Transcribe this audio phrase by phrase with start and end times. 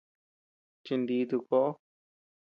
[0.83, 1.69] Chinditu koʼo.